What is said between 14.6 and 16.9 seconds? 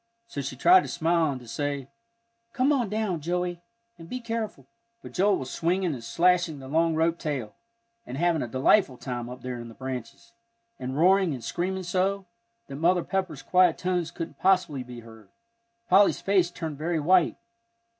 be heard. Polly's face turned